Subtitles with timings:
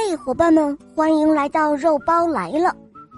[0.00, 2.74] 嘿，伙伴们，欢迎来到肉包来了。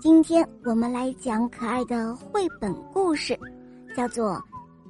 [0.00, 3.38] 今天我们来讲可爱的绘本故事，
[3.94, 4.30] 叫做《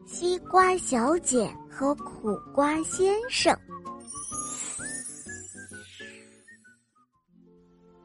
[0.07, 3.53] 西瓜小姐和苦瓜先生》。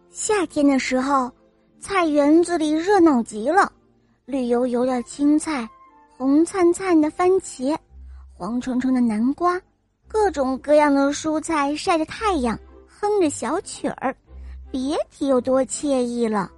[0.10, 1.32] 夏天的时候，
[1.80, 3.72] 菜园子里热闹极了，
[4.26, 5.70] 绿油油的青菜，
[6.18, 7.78] 红灿灿的番茄，
[8.34, 9.62] 黄澄澄的南瓜，
[10.08, 12.60] 各种各样的蔬菜晒着太阳。
[13.00, 14.16] 哼着小曲儿，
[14.72, 16.52] 别提有多惬意了。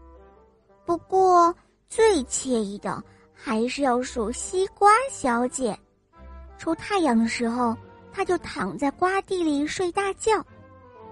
[0.85, 1.53] 不过
[1.89, 5.77] 最惬意的还是要数西瓜小姐。
[6.57, 7.75] 出太阳的时候，
[8.13, 10.41] 她就躺在瓜地里睡大觉；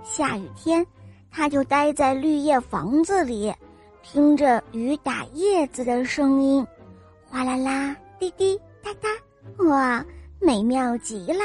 [0.02, 0.86] 下雨天，
[1.30, 3.54] 她就待在绿叶房子里，
[4.02, 6.66] 听着雨打叶子的声音，
[7.30, 9.10] 哗啦啦、滴滴答答，
[9.66, 10.06] 哇，
[10.40, 11.44] 美妙极了。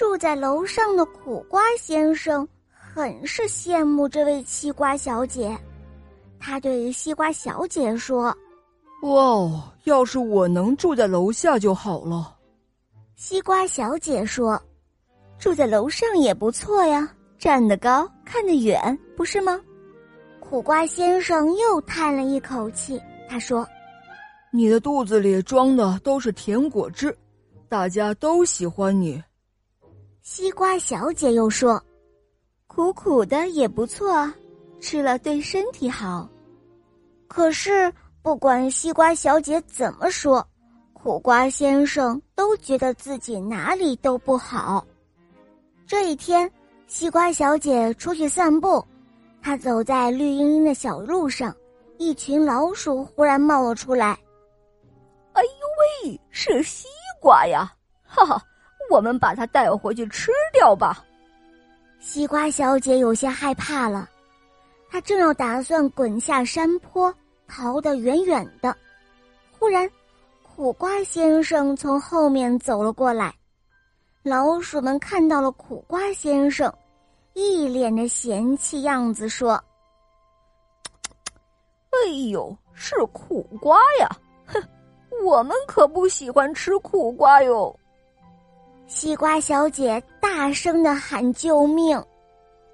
[0.00, 5.54] 住在楼上的苦瓜先生很是羡慕这位西瓜小姐，
[6.38, 8.34] 他对西瓜小姐说
[9.04, 12.34] ：“哇，要是我能住在楼下就好了。”
[13.14, 14.58] 西瓜小姐说
[15.38, 17.06] ：“住在楼上也不错呀，
[17.38, 19.60] 站得高，看得远，不是吗？”
[20.40, 23.68] 苦瓜先生又叹了一口气，他说
[24.50, 27.14] ：“你的肚子里装的都是甜果汁，
[27.68, 29.22] 大家都喜欢你。”
[30.32, 31.82] 西瓜小姐又说
[32.68, 34.32] ：“苦苦的也不错，
[34.78, 36.30] 吃了对身体好。”
[37.26, 37.92] 可是
[38.22, 40.46] 不管西瓜小姐怎么说，
[40.92, 44.86] 苦瓜先生都觉得自己哪里都不好。
[45.84, 46.48] 这一天，
[46.86, 48.86] 西瓜小姐出去散步，
[49.42, 51.52] 她走在绿茵茵的小路上，
[51.98, 54.16] 一群老鼠忽然冒了出来。
[55.34, 56.86] “哎呦喂，是西
[57.20, 57.74] 瓜呀！”
[58.06, 58.40] 哈哈。
[58.90, 61.02] 我们把它带回去吃掉吧。
[62.00, 64.08] 西瓜小姐有些害怕了，
[64.90, 67.14] 她正要打算滚下山坡，
[67.46, 68.76] 逃得远远的。
[69.56, 69.88] 忽然，
[70.42, 73.32] 苦瓜先生从后面走了过来。
[74.22, 76.72] 老鼠们看到了苦瓜先生，
[77.34, 79.52] 一脸的嫌弃样子，说
[81.92, 84.10] ：“哎呦，是苦瓜呀！
[84.46, 84.62] 哼，
[85.22, 87.74] 我们可不喜欢吃苦瓜哟。”
[88.92, 92.02] 西瓜小姐大声的喊救命，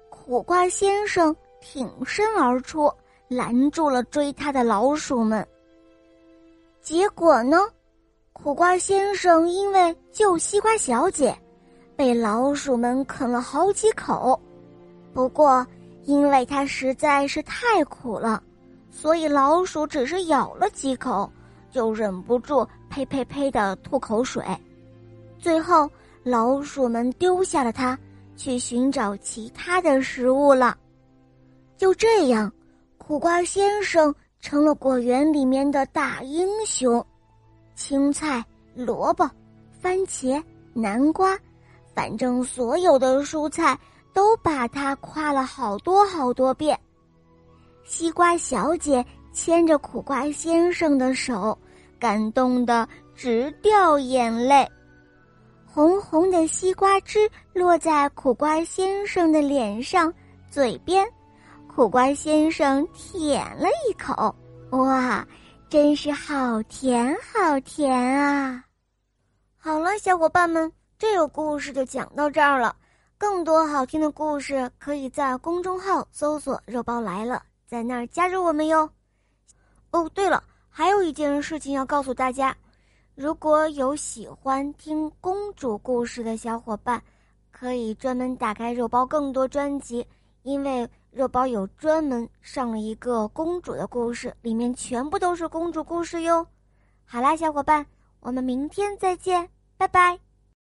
[0.09, 2.91] 苦瓜先生挺身而出，
[3.27, 5.47] 拦住了追他的老鼠们。
[6.81, 7.59] 结果呢，
[8.33, 11.37] 苦瓜先生因为救西瓜小姐，
[11.95, 14.37] 被老鼠们啃了好几口。
[15.13, 15.65] 不过，
[16.05, 18.41] 因为他实在是太苦了，
[18.89, 21.31] 所以老鼠只是咬了几口，
[21.69, 24.43] 就忍不住呸呸呸的吐口水，
[25.37, 25.87] 最后。
[26.29, 27.97] 老鼠们丢下了它，
[28.35, 30.77] 去寻找其他的食物了。
[31.77, 32.51] 就这样，
[32.97, 37.03] 苦瓜先生成了果园里面的大英雄。
[37.75, 38.43] 青菜、
[38.75, 39.29] 萝卜、
[39.79, 40.43] 番茄、
[40.73, 41.37] 南瓜，
[41.95, 43.79] 反正所有的蔬菜
[44.13, 46.77] 都把它夸了好多好多遍。
[47.85, 51.57] 西瓜小姐牵着苦瓜先生的手，
[51.97, 52.85] 感动的
[53.15, 54.67] 直掉眼泪。
[55.77, 60.11] 红红的西瓜汁落在苦瓜先生的脸上、
[60.49, 61.07] 嘴边，
[61.67, 64.35] 苦瓜先生舔了一口，
[64.71, 65.23] 哇，
[65.69, 68.65] 真是好甜好甜啊！
[69.55, 72.75] 好了，小伙伴们，这个故事就讲到这儿了。
[73.15, 78.89] 更多好听的故事，可以在公众号搜索“肉包来了”，在那儿加入我们哟。
[79.91, 82.57] 哦，对了，还有一件事情要告诉大家。
[83.17, 87.01] 如果有喜欢听公主故事的小伙伴，
[87.51, 90.05] 可以专门打开肉包更多专辑，
[90.43, 96.45] 因为肉包有专门上了一个公主的故事，里面全部都是公主故事哟。
[97.05, 97.87] 好啦，小伙伴，
[98.19, 100.26] 我们明天再见，拜拜。